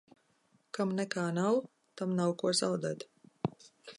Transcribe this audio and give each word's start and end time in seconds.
Kam 0.77 0.93
nekā 0.99 1.25
nav, 1.35 1.59
tam 2.01 2.17
nav 2.21 2.35
ko 2.43 2.57
zaudēt. 2.63 3.09